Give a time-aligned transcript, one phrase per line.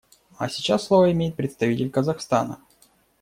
[0.39, 2.57] А сейчас слово имеет представитель Казахстана.